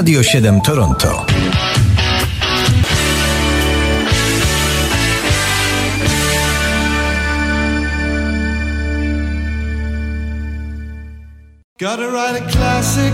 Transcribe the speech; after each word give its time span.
Radio 0.00 0.22
7 0.22 0.60
Toronto. 0.62 1.26
Gotta 11.78 12.08
write 12.08 12.36
a 12.36 12.50
classic. 12.50 13.12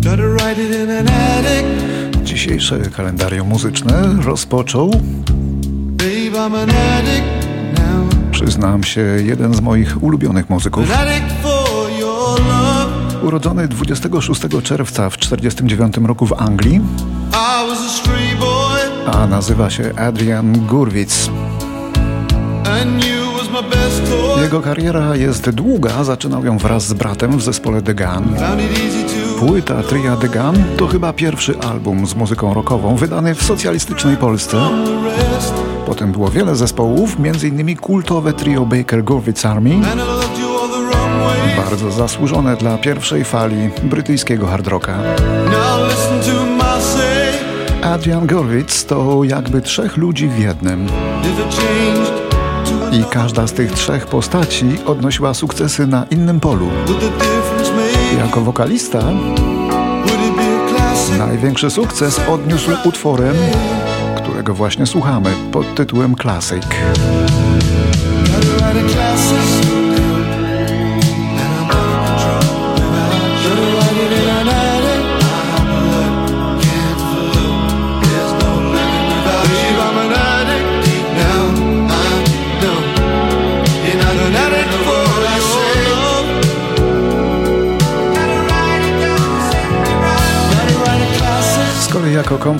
Gotta 0.00 0.28
write 0.28 0.58
it 0.58 0.74
in 0.74 0.90
an 0.90 1.06
attic. 1.08 1.66
Dzisiejsze 2.24 2.78
kalendarium 2.78 3.48
muzyczne 3.48 4.16
rozpoczął 4.24 4.90
Babe, 4.90 6.30
I'm 6.30 6.54
an 6.54 6.70
addict 6.70 7.48
now. 7.78 8.30
Przyznam 8.30 8.84
się, 8.84 9.00
jeden 9.00 9.54
z 9.54 9.60
moich 9.60 10.02
ulubionych 10.02 10.50
muzyków. 10.50 10.88
Urodzony 13.26 13.68
26 13.68 14.40
czerwca 14.62 15.10
w 15.10 15.16
1949 15.16 15.96
roku 16.08 16.26
w 16.26 16.32
Anglii, 16.32 16.80
a 19.12 19.26
nazywa 19.26 19.70
się 19.70 19.92
Adrian 19.96 20.66
Gurwitz. 20.66 21.30
Jego 24.42 24.60
kariera 24.60 25.16
jest 25.16 25.50
długa, 25.50 26.04
zaczynał 26.04 26.44
ją 26.44 26.58
wraz 26.58 26.86
z 26.86 26.92
bratem 26.92 27.38
w 27.38 27.42
zespole 27.42 27.82
The 27.82 27.94
Gun. 27.94 28.36
Płyta 29.38 29.82
Tria 29.82 30.16
The 30.16 30.28
Gun 30.28 30.64
to 30.76 30.86
chyba 30.86 31.12
pierwszy 31.12 31.58
album 31.58 32.06
z 32.06 32.14
muzyką 32.14 32.54
rockową 32.54 32.96
wydany 32.96 33.34
w 33.34 33.42
socjalistycznej 33.42 34.16
Polsce. 34.16 34.56
Potem 35.86 36.12
było 36.12 36.30
wiele 36.30 36.56
zespołów, 36.56 37.16
m.in. 37.18 37.76
kultowe 37.76 38.32
trio 38.32 38.66
Baker 38.66 39.04
Gurwitz 39.04 39.46
Army, 39.46 39.80
bardzo 41.56 41.90
zasłużone 41.90 42.56
dla 42.56 42.78
pierwszej 42.78 43.24
fali 43.24 43.70
brytyjskiego 43.82 44.46
hard 44.46 44.66
rocka. 44.66 44.98
Adrian 47.82 48.26
Gurwitz 48.26 48.84
to 48.84 49.24
jakby 49.24 49.62
trzech 49.62 49.96
ludzi 49.96 50.28
w 50.28 50.38
jednym. 50.38 50.86
I 52.92 53.04
każda 53.10 53.46
z 53.46 53.52
tych 53.52 53.72
trzech 53.72 54.06
postaci 54.06 54.66
odnosiła 54.86 55.34
sukcesy 55.34 55.86
na 55.86 56.04
innym 56.10 56.40
polu. 56.40 56.68
Jako 58.18 58.40
wokalista 58.40 59.02
największy 61.18 61.70
sukces 61.70 62.20
odniósł 62.28 62.70
utworem, 62.84 63.36
którego 64.16 64.54
właśnie 64.54 64.86
słuchamy 64.86 65.30
pod 65.52 65.74
tytułem 65.74 66.14
Classic. 66.14 66.62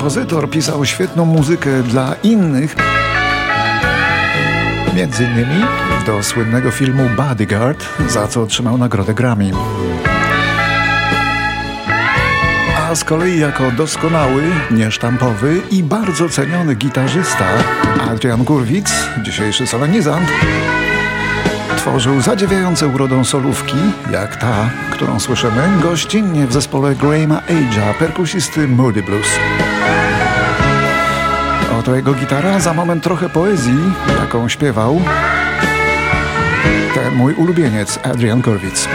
Kompozytor 0.07 0.51
pisał 0.51 0.85
świetną 0.85 1.25
muzykę 1.25 1.83
dla 1.83 2.15
innych, 2.23 2.77
między 4.97 5.25
innymi 5.25 5.65
do 6.07 6.23
słynnego 6.23 6.71
filmu 6.71 7.11
Bodyguard, 7.17 7.85
za 8.09 8.29
co 8.29 8.43
otrzymał 8.43 8.79
nagrodę 8.79 9.15
Grammy. 9.15 9.51
A 12.77 12.95
z 12.95 13.05
kolei 13.05 13.41
jako 13.41 13.71
doskonały, 13.71 14.43
niesztampowy 14.71 15.61
i 15.71 15.83
bardzo 15.83 16.29
ceniony 16.29 16.75
gitarzysta 16.75 17.47
Adrian 18.11 18.45
Gurwitz, 18.45 18.91
dzisiejszy 19.23 19.67
solenizant, 19.67 20.29
tworzył 21.77 22.21
zadziwiające 22.21 22.89
urodą 22.89 23.25
solówki, 23.25 23.77
jak 24.13 24.37
ta, 24.37 24.71
którą 24.91 25.21
słyszymy 25.21 25.63
gościnnie 25.83 26.47
w 26.47 26.53
zespole 26.53 26.95
Grahama 26.95 27.41
Age'a, 27.49 27.95
perkusisty 27.99 28.69
Moody 28.69 29.03
Blues. 29.03 29.29
Oto 31.79 31.95
jego 31.95 32.15
gitara, 32.15 32.61
za 32.61 32.75
moment 32.75 33.05
trochę 33.05 33.29
poezji, 33.29 33.79
jaką 34.21 34.49
śpiewał 34.49 35.01
ten 36.95 37.15
mój 37.15 37.35
ulubieniec 37.35 37.99
Adrian 38.03 38.41
Gorwitz. 38.41 38.89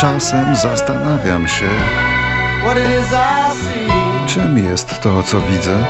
Czasem 0.00 0.56
zastanawiam 0.56 1.48
się, 1.48 1.68
czym 4.26 4.58
jest 4.58 5.00
to, 5.00 5.22
co 5.22 5.40
widzę. 5.40 5.84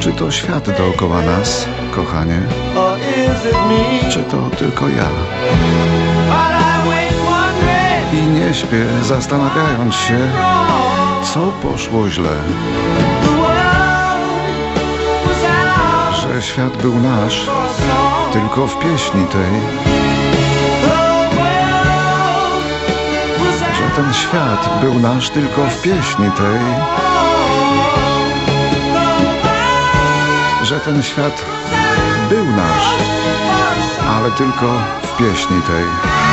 Czy 0.00 0.12
to 0.12 0.30
świat 0.30 0.70
dookoła 0.78 1.22
nas, 1.22 1.66
kochanie? 1.90 2.42
Czy 4.10 4.22
to 4.22 4.50
tylko 4.58 4.88
ja? 4.88 5.08
I 8.12 8.22
nie 8.22 8.54
śpię, 8.54 8.86
zastanawiając 9.02 9.94
się, 9.94 10.18
co 11.34 11.40
poszło 11.68 12.10
źle. 12.10 12.36
Że 16.12 16.42
świat 16.42 16.76
był 16.76 17.00
nasz 17.00 17.46
tylko 18.32 18.66
w 18.66 18.78
pieśni 18.78 19.24
tej. 19.24 19.90
Ten 24.00 24.14
świat 24.14 24.80
był 24.80 24.98
nasz 24.98 25.30
tylko 25.30 25.66
w 25.66 25.82
pieśni 25.82 26.30
tej. 26.30 26.60
Że 30.62 30.80
ten 30.80 31.02
świat 31.02 31.44
był 32.28 32.46
nasz, 32.46 32.94
ale 34.08 34.30
tylko 34.30 34.72
w 35.02 35.16
pieśni 35.16 35.62
tej. 35.62 36.29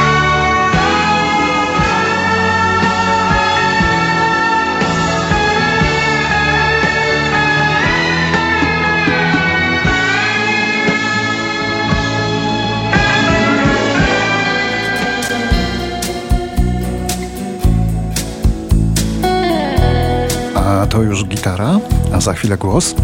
To 20.98 21.04
już 21.04 21.26
gitara, 21.26 21.80
a 22.14 22.22
za 22.22 22.34
chwilę 22.34 22.58
głos. 22.58 22.96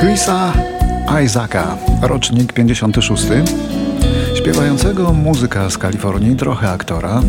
Chrisa 0.00 0.52
Isaaca, 1.24 1.76
rocznik 2.02 2.52
56, 2.52 3.24
śpiewającego 4.34 5.12
muzyka 5.12 5.70
z 5.70 5.78
Kalifornii, 5.78 6.36
trochę 6.36 6.70
aktora. 6.70 7.22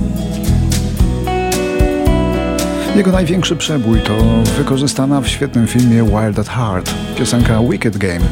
Jego 2.95 3.11
największy 3.11 3.55
przebój 3.55 4.01
to 4.01 4.17
wykorzystana 4.57 5.21
w 5.21 5.27
świetnym 5.27 5.67
filmie 5.67 6.03
Wild 6.03 6.39
at 6.39 6.49
Heart 6.49 6.93
piosenka 7.17 7.59
Wicked 7.69 7.97
Game. 7.97 8.25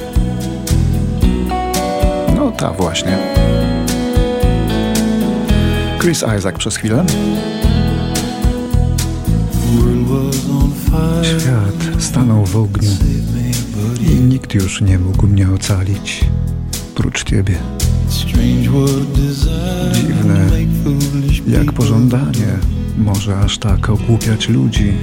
No 2.36 2.51
ta 2.51 2.72
właśnie. 2.72 3.18
Chris 6.00 6.24
Isaac 6.38 6.58
przez 6.58 6.78
chwilę. 6.78 7.06
Świat 11.25 12.04
stanął 12.04 12.45
w 12.45 12.56
ogniu 12.56 12.92
i 14.00 14.16
nikt 14.16 14.54
już 14.54 14.81
nie 14.81 15.00
mógł 15.00 15.27
mnie 15.27 15.51
ocalić, 15.51 16.25
prócz 16.95 17.24
Ciebie. 17.24 17.56
Dziwne, 19.94 20.50
jak 21.48 21.74
pożądanie 21.74 22.60
może 22.98 23.38
aż 23.38 23.57
tak 23.57 23.89
ogłupiać 23.89 24.50
ludzi. 24.50 24.94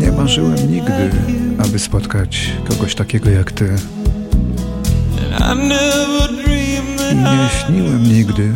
Never 0.00 0.16
marzyłem 0.16 0.72
nigdy, 0.72 1.10
aby 1.58 1.78
spotkać 1.78 2.52
kogoś 2.68 2.94
takiego 2.94 3.30
jak 3.30 3.52
ty. 3.52 3.76
Nie 7.12 7.48
śniłem 7.66 8.02
nigdy, 8.02 8.54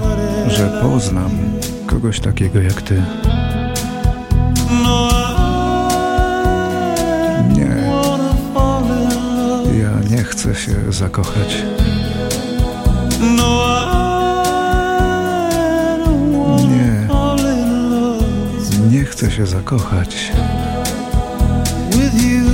że 0.49 0.81
poznam 0.83 1.31
kogoś 1.95 2.21
takiego 2.21 2.61
jak 2.61 2.83
ty. 2.83 3.03
Nie, 7.53 7.77
ja 9.81 9.91
nie 10.11 10.25
chcę 10.25 10.55
się 10.55 10.93
zakochać. 10.93 11.63
Nie, 16.69 17.09
nie 18.91 19.05
chcę 19.05 19.31
się 19.31 19.47
zakochać 19.47 20.33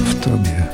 w 0.04 0.25
tobie. 0.25 0.69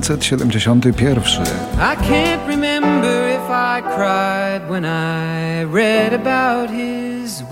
1971. 0.00 1.20
I 1.78 1.96
can't 1.96 2.48
remember 2.48 3.28
if 3.28 3.50
I 3.50 3.82
cried 3.82 4.70
when 4.70 4.84
I 4.84 5.64
read 5.64 6.12
about 6.12 6.70
his. 6.70 7.42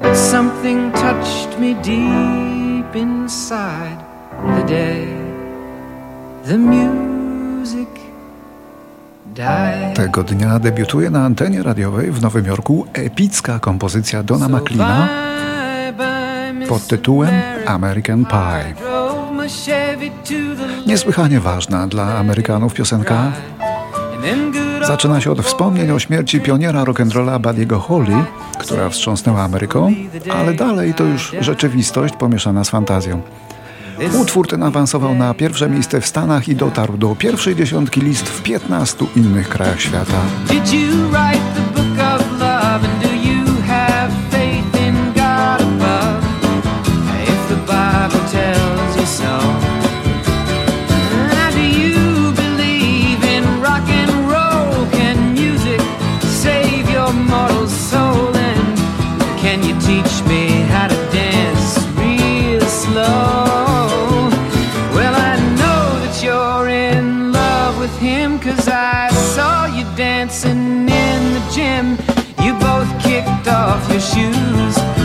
But 0.00 0.16
something 0.16 0.92
touched 0.92 1.58
me 1.58 1.74
deep 1.74 2.94
inside 2.94 3.98
the 4.56 4.64
day 4.66 5.06
the 6.44 6.58
music 6.58 7.88
Tego 9.94 10.22
dnia 10.22 10.58
debiutuje 10.58 11.10
na 11.10 11.24
antenie 11.24 11.62
radiowej 11.62 12.10
w 12.12 12.22
Nowym 12.22 12.46
Jorku 12.46 12.86
epicka 12.92 13.58
kompozycja 13.58 14.22
Dona 14.22 14.48
McLeana 14.48 15.08
pod 16.68 16.86
tytułem 16.86 17.30
American 17.66 18.24
Pie. 18.24 18.97
Niesłychanie 20.86 21.40
ważna 21.40 21.86
dla 21.86 22.18
Amerykanów 22.18 22.74
piosenka 22.74 23.32
zaczyna 24.86 25.20
się 25.20 25.30
od 25.30 25.42
wspomnień 25.42 25.90
o 25.90 25.98
śmierci 25.98 26.40
pioniera 26.40 26.84
rock'n'rolla 26.84 27.40
Buddiego 27.40 27.78
Holly, 27.78 28.24
która 28.58 28.88
wstrząsnęła 28.88 29.42
Ameryką, 29.42 29.94
ale 30.32 30.54
dalej 30.54 30.94
to 30.94 31.04
już 31.04 31.36
rzeczywistość 31.40 32.14
pomieszana 32.16 32.64
z 32.64 32.70
fantazją. 32.70 33.22
Utwór 34.20 34.48
ten 34.48 34.62
awansował 34.62 35.14
na 35.14 35.34
pierwsze 35.34 35.70
miejsce 35.70 36.00
w 36.00 36.06
Stanach 36.06 36.48
i 36.48 36.56
dotarł 36.56 36.96
do 36.96 37.16
pierwszej 37.16 37.56
dziesiątki 37.56 38.00
list 38.00 38.28
w 38.28 38.42
15 38.42 39.06
innych 39.16 39.48
krajach 39.48 39.80
świata. 39.80 40.20
Him 68.28 68.38
Cause 68.38 68.68
I 68.68 69.08
saw 69.34 69.66
you 69.66 69.84
dancing 69.96 70.88
in 70.88 71.20
the 71.34 71.42
gym. 71.54 71.90
You 72.44 72.52
both 72.58 72.90
kicked 73.02 73.48
off 73.48 73.90
your 73.90 74.00
shoes 74.00 74.97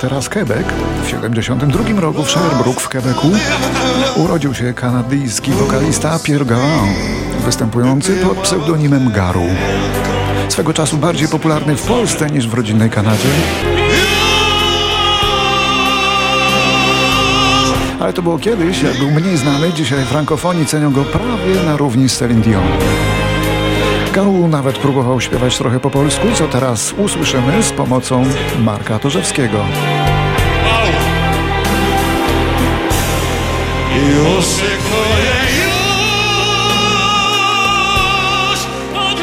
teraz 0.00 0.28
Quebec. 0.28 0.66
W 1.04 1.08
72 1.08 2.00
roku 2.00 2.22
w 2.22 2.30
Sherbrooke 2.30 2.80
w 2.80 2.88
Quebecu 2.88 3.30
urodził 4.16 4.54
się 4.54 4.72
kanadyjski 4.74 5.52
wokalista 5.52 6.18
Pierre 6.18 6.44
Garand, 6.44 6.96
występujący 7.44 8.16
pod 8.16 8.38
pseudonimem 8.38 9.12
Garu. 9.12 9.46
Swego 10.48 10.72
czasu 10.72 10.96
bardziej 10.96 11.28
popularny 11.28 11.76
w 11.76 11.82
Polsce 11.82 12.30
niż 12.30 12.48
w 12.48 12.54
rodzinnej 12.54 12.90
Kanadzie. 12.90 13.28
Ale 18.00 18.12
to 18.12 18.22
było 18.22 18.38
kiedyś, 18.38 18.82
jak 18.82 18.98
był 18.98 19.10
mniej 19.10 19.36
znany, 19.36 19.72
dzisiaj 19.72 20.04
frankofoni 20.04 20.66
cenią 20.66 20.92
go 20.92 21.04
prawie 21.04 21.62
na 21.66 21.76
równi 21.76 22.08
z 22.08 22.16
Celine 22.16 22.40
Dion. 22.42 22.62
Garu 24.12 24.48
nawet 24.48 24.78
próbował 24.78 25.20
śpiewać 25.20 25.58
trochę 25.58 25.80
po 25.80 25.90
polsku, 25.90 26.26
co 26.34 26.48
teraz 26.48 26.92
usłyszymy 26.92 27.62
z 27.62 27.72
pomocą 27.72 28.24
Marka 28.58 28.98
Torzewskiego. 28.98 29.64
Już 33.94 34.46
od 38.94 39.20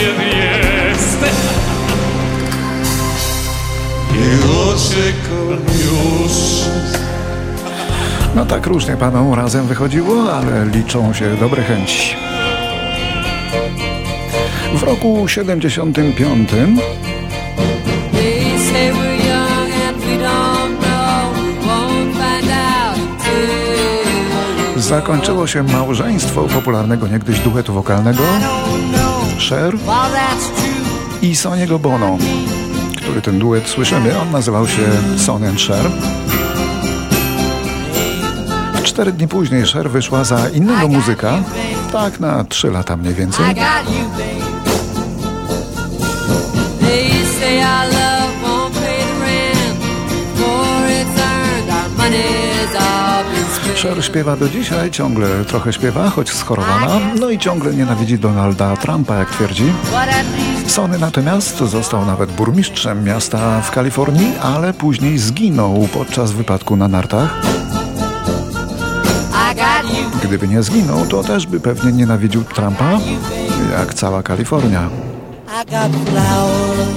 dzień 0.00 0.20
jest 0.38 1.18
I 4.14 4.24
oczekuję 4.60 5.56
już 5.84 6.32
No 8.34 8.46
tak 8.46 8.66
różnie 8.66 8.96
panom 8.96 9.34
razem 9.34 9.66
wychodziło, 9.66 10.32
ale 10.32 10.66
liczą 10.66 11.12
się 11.12 11.36
dobre 11.36 11.62
chęci. 11.62 12.16
W 14.74 14.82
roku 14.82 15.28
75 15.28 16.50
They 16.50 16.70
say 18.58 18.92
we're 18.92 19.16
young 19.16 19.72
and 19.88 19.96
we 19.96 20.18
don't 20.18 20.78
know. 20.78 21.32
We 21.34 21.52
won't 21.66 22.12
find 22.12 22.50
out 22.50 23.22
till 23.22 24.82
zakończyło 24.82 25.46
się 25.46 25.62
małżeństwo 25.62 26.42
popularnego 26.42 27.08
niegdyś 27.08 27.40
duetu 27.40 27.72
wokalnego 27.72 28.22
Cher 29.48 29.76
i 31.22 31.36
Soniego 31.36 31.78
Bono, 31.78 32.18
który 32.96 33.22
ten 33.22 33.38
duet 33.38 33.68
słyszymy. 33.68 34.20
On 34.20 34.30
nazywał 34.30 34.68
się 34.68 34.82
Son 35.16 35.44
and 35.44 35.60
Cher. 35.60 35.90
Cztery 38.82 39.12
dni 39.12 39.28
później 39.28 39.64
Cher 39.66 39.90
wyszła 39.90 40.24
za 40.24 40.48
innego 40.48 40.88
muzyka, 40.88 41.42
tak 41.92 42.20
na 42.20 42.44
trzy 42.44 42.70
lata 42.70 42.96
mniej 42.96 43.14
więcej. 43.14 43.44
Cher 53.82 54.04
śpiewa 54.04 54.36
do 54.36 54.48
dzisiaj, 54.48 54.90
ciągle 54.90 55.44
trochę 55.44 55.72
śpiewa, 55.72 56.10
choć 56.10 56.30
schorowana, 56.30 57.00
no 57.20 57.30
i 57.30 57.38
ciągle 57.38 57.74
nienawidzi 57.74 58.18
Donalda 58.18 58.76
Trumpa, 58.76 59.16
jak 59.16 59.30
twierdzi. 59.30 59.72
Sony 60.66 60.98
natomiast 60.98 61.58
został 61.58 62.06
nawet 62.06 62.32
burmistrzem 62.32 63.04
miasta 63.04 63.60
w 63.60 63.70
Kalifornii, 63.70 64.32
ale 64.42 64.72
później 64.72 65.18
zginął 65.18 65.88
podczas 65.92 66.32
wypadku 66.32 66.76
na 66.76 66.88
nartach. 66.88 67.42
Gdyby 70.22 70.48
nie 70.48 70.62
zginął, 70.62 71.06
to 71.06 71.22
też 71.22 71.46
by 71.46 71.60
pewnie 71.60 71.92
nienawidził 71.92 72.44
Trumpa, 72.44 72.98
jak 73.78 73.94
cała 73.94 74.22
Kalifornia. 74.22 74.88
I 75.46 75.70
got 75.70 76.08
flowers 76.08 76.90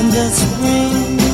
in 0.00 0.12
the 0.12 0.30
spring. 0.30 1.29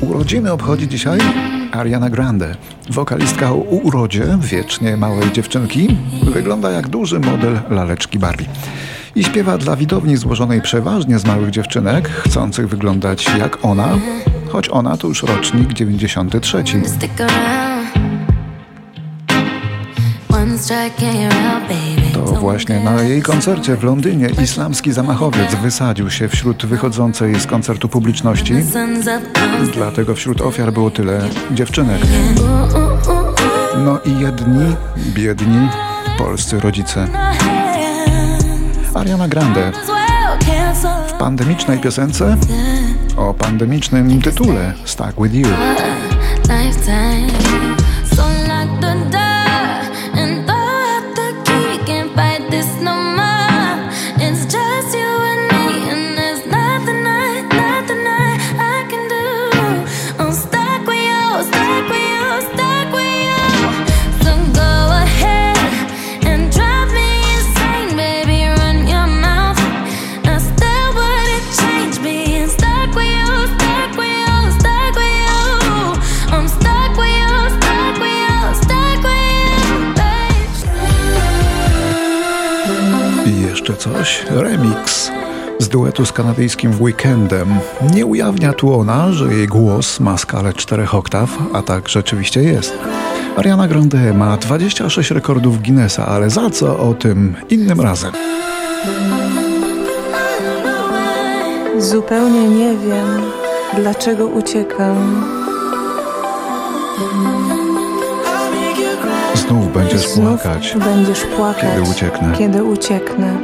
Urodziny 0.00 0.52
obchodzi 0.52 0.88
dzisiaj 0.88 1.18
Ariana 1.72 2.10
Grande. 2.10 2.56
Wokalistka 2.90 3.50
o 3.50 3.54
urodzie 3.54 4.24
wiecznie 4.40 4.96
małej 4.96 5.32
dziewczynki 5.32 5.96
wygląda 6.22 6.70
jak 6.70 6.88
duży 6.88 7.20
model 7.20 7.60
laleczki 7.70 8.18
Barbie. 8.18 8.46
I 9.14 9.24
śpiewa 9.24 9.58
dla 9.58 9.76
widowni 9.76 10.16
złożonej 10.16 10.62
przeważnie 10.62 11.18
z 11.18 11.24
małych 11.24 11.50
dziewczynek, 11.50 12.08
chcących 12.08 12.68
wyglądać 12.68 13.26
jak 13.38 13.64
ona, 13.64 13.88
choć 14.48 14.68
ona 14.68 14.96
to 14.96 15.08
już 15.08 15.22
rocznik 15.22 15.72
93. 15.72 16.64
Stick 16.84 17.20
around. 17.20 17.88
One 20.30 20.58
strike 20.58 21.08
and 21.08 21.18
you're 21.18 21.54
out, 21.54 21.62
baby. 21.68 22.07
To 22.26 22.32
właśnie 22.40 22.80
na 22.80 23.02
jej 23.02 23.22
koncercie 23.22 23.76
w 23.76 23.84
Londynie 23.84 24.28
islamski 24.42 24.92
zamachowiec 24.92 25.54
wysadził 25.54 26.10
się 26.10 26.28
wśród 26.28 26.66
wychodzącej 26.66 27.40
z 27.40 27.46
koncertu 27.46 27.88
publiczności. 27.88 28.54
Dlatego 29.74 30.14
wśród 30.14 30.40
ofiar 30.40 30.72
było 30.72 30.90
tyle 30.90 31.20
dziewczynek. 31.50 32.00
No 33.84 33.98
i 34.04 34.20
jedni, 34.20 34.76
biedni, 35.14 35.68
polscy 36.18 36.60
rodzice. 36.60 37.08
Ariana 38.94 39.28
Grande 39.28 39.72
w 41.08 41.12
pandemicznej 41.12 41.78
piosence 41.78 42.36
o 43.16 43.34
pandemicznym 43.34 44.22
tytule 44.22 44.74
Stuck 44.84 45.22
With 45.22 45.34
You. 45.34 45.48
Jeszcze 83.68 83.90
coś, 83.90 84.26
remix 84.30 85.10
z 85.58 85.68
duetu 85.68 86.06
z 86.06 86.12
kanadyjskim 86.12 86.82
Weekendem. 86.82 87.48
Nie 87.92 88.06
ujawnia 88.06 88.52
tu 88.52 88.80
ona, 88.80 89.12
że 89.12 89.34
jej 89.34 89.46
głos 89.46 90.00
ma 90.00 90.18
skalę 90.18 90.52
4 90.52 90.90
oktaw, 90.92 91.30
a 91.52 91.62
tak 91.62 91.88
rzeczywiście 91.88 92.42
jest. 92.42 92.78
Ariana 93.36 93.68
Grande 93.68 94.14
ma 94.14 94.36
26 94.36 95.10
rekordów 95.10 95.62
Guinnessa, 95.62 96.06
ale 96.06 96.30
za 96.30 96.50
co 96.50 96.78
o 96.78 96.94
tym 96.94 97.36
innym 97.50 97.80
razem. 97.80 98.12
Zupełnie 101.78 102.48
nie 102.48 102.76
wiem, 102.76 103.22
dlaczego 103.76 104.26
uciekam. 104.26 105.24
Znów 109.48 109.72
będziesz 109.72 110.08
Znów 110.08 110.42
płakać. 110.42 110.74
będziesz 110.84 111.20
płakać, 111.20 111.62
kiedy 111.64 111.90
ucieknę. 111.90 112.32
Kiedy 112.38 112.64
ucieknę. 112.64 113.38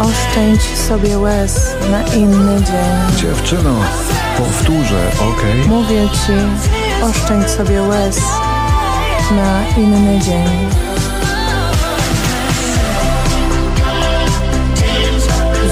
Oszczędź 0.00 0.62
sobie 0.88 1.18
łez 1.18 1.74
na 1.90 2.02
inny 2.14 2.62
dzień. 2.62 3.16
Dziewczyno, 3.16 3.74
powtórzę, 4.38 5.10
okej? 5.32 5.68
Mówię 5.68 6.08
ci, 6.12 6.32
oszczędź 7.04 7.48
sobie 7.50 7.82
łez 7.82 8.20
na 9.30 9.82
inny 9.82 10.18
dzień. 10.20 10.68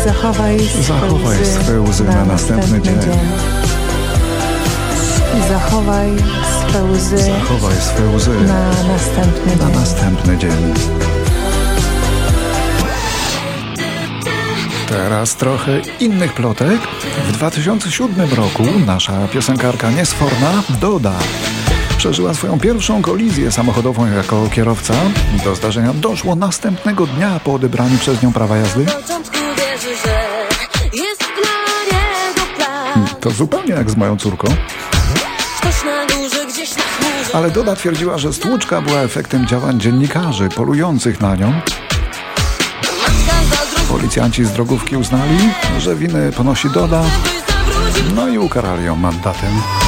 Zachowaj 0.04 0.58
Zachowaj 0.88 1.36
swe 1.46 1.80
łzy 1.80 2.04
na 2.04 2.24
następny 2.24 2.82
dzień. 2.82 2.94
Zachowaj 5.50 6.10
swe 6.68 6.84
łzy 6.84 7.16
Zachowaj 7.16 7.76
swe 7.76 8.08
łzy 8.08 8.30
na 8.30 8.70
następny 8.88 9.56
na 9.56 9.64
dzień. 9.64 9.74
następny 9.74 10.38
dzień. 10.38 10.74
Teraz 14.88 15.34
trochę 15.36 15.80
innych 16.00 16.32
plotek. 16.34 16.80
W 17.28 17.32
2007 17.32 18.34
roku 18.34 18.62
nasza 18.86 19.28
piosenkarka 19.28 19.90
niesforna 19.90 20.62
Doda 20.80 21.14
przeżyła 21.98 22.34
swoją 22.34 22.60
pierwszą 22.60 23.02
kolizję 23.02 23.52
samochodową 23.52 24.06
jako 24.06 24.48
kierowca. 24.52 24.94
Do 25.44 25.54
zdarzenia 25.54 25.92
doszło 25.94 26.36
następnego 26.36 27.06
dnia 27.06 27.40
po 27.44 27.54
odebraniu 27.54 27.98
przez 27.98 28.22
nią 28.22 28.32
prawa 28.32 28.56
jazdy. 28.56 28.84
początku 28.84 29.36
wierzy, 29.36 29.96
że 30.04 30.46
jest 30.92 31.20
dla 31.20 31.98
niego 31.98 32.40
plan. 32.56 33.08
To 33.20 33.30
zupełnie 33.30 33.74
jak 33.74 33.90
z 33.90 33.96
moją 33.96 34.16
córką. 34.16 34.48
Ale 37.32 37.50
Doda 37.50 37.76
twierdziła, 37.76 38.18
że 38.18 38.32
stłuczka 38.32 38.82
była 38.82 39.00
efektem 39.00 39.46
działań 39.46 39.80
dziennikarzy 39.80 40.48
polujących 40.48 41.20
na 41.20 41.36
nią. 41.36 41.60
Policjanci 43.88 44.44
z 44.44 44.52
drogówki 44.52 44.96
uznali, 44.96 45.38
że 45.78 45.96
winy 45.96 46.32
ponosi 46.32 46.70
Doda, 46.70 47.02
no 48.16 48.28
i 48.28 48.38
ukarali 48.38 48.84
ją 48.84 48.96
mandatem. 48.96 49.79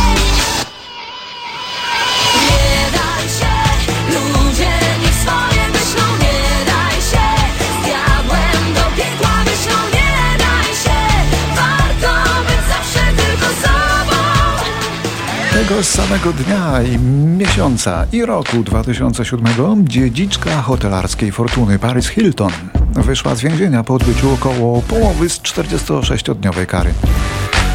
Tego 15.52 15.82
samego 15.82 16.32
dnia 16.32 16.82
i 16.82 16.98
miesiąca 17.38 18.06
i 18.12 18.24
roku 18.24 18.62
2007 18.62 19.46
dziedziczka 19.88 20.62
hotelarskiej 20.62 21.32
fortuny 21.32 21.78
Paris 21.78 22.08
Hilton 22.08 22.52
wyszła 22.94 23.34
z 23.34 23.40
więzienia 23.40 23.84
po 23.84 23.94
odbyciu 23.94 24.34
około 24.34 24.82
połowy 24.82 25.28
z 25.28 25.40
46-dniowej 25.40 26.66
kary. 26.66 26.94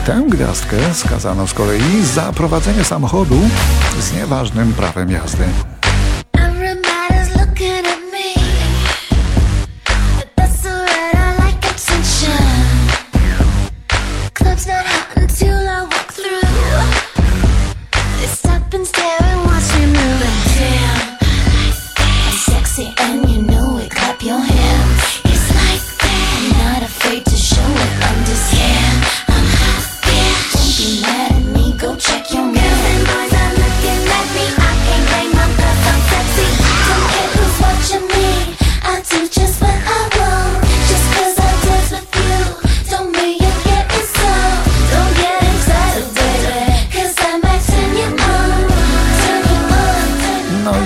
Tę 0.05 0.23
gwiazdkę 0.29 0.77
skazano 0.93 1.47
z 1.47 1.53
kolei 1.53 2.03
za 2.13 2.31
prowadzenie 2.31 2.83
samochodu 2.83 3.39
z 3.99 4.13
nieważnym 4.13 4.73
prawem 4.73 5.11
jazdy. 5.11 5.43
up 18.67 18.73
and 18.73 18.85
stare 18.85 19.26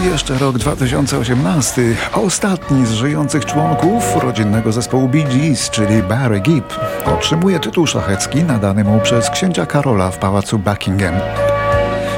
jeszcze 0.05 0.37
rok 0.37 0.57
2018. 0.57 1.81
Ostatni 2.13 2.85
z 2.85 2.91
żyjących 2.91 3.45
członków 3.45 4.03
rodzinnego 4.23 4.71
zespołu 4.71 5.07
Bee 5.07 5.23
Gees, 5.23 5.69
czyli 5.69 6.03
Barry 6.03 6.39
Gibb, 6.39 6.79
otrzymuje 7.05 7.59
tytuł 7.59 7.87
szlachecki 7.87 8.43
nadany 8.43 8.83
mu 8.83 8.99
przez 8.99 9.29
księcia 9.29 9.65
Karola 9.65 10.11
w 10.11 10.17
pałacu 10.17 10.59
Buckingham. 10.59 11.13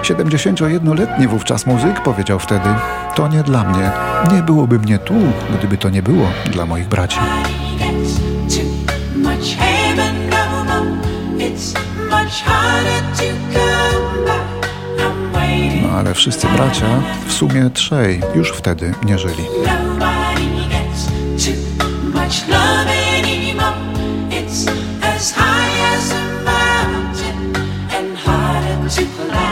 71-letni 0.01 1.27
wówczas 1.27 1.65
muzyk 1.65 2.03
powiedział 2.03 2.39
wtedy: 2.39 2.69
To 3.15 3.27
nie 3.27 3.43
dla 3.43 3.63
mnie. 3.63 3.91
Nie 4.31 4.43
byłoby 4.43 4.79
mnie 4.79 4.99
tu, 4.99 5.15
gdyby 5.57 5.77
to 5.77 5.89
nie 5.89 6.03
było 6.03 6.27
dla 6.45 6.65
moich 6.65 6.87
braci. 6.87 7.19
It's 11.39 11.73
much 12.09 12.41
harder 12.45 13.01
to 13.17 13.53
come. 13.53 14.52
Ale 15.93 16.13
wszyscy 16.13 16.47
bracia, 16.47 17.01
w 17.27 17.33
sumie 17.33 17.69
trzej, 17.73 18.21
już 18.35 18.51
wtedy 18.51 18.93
nie 19.05 19.19
żyli. 19.19 19.43
To 28.85 28.93
climb. 28.93 29.42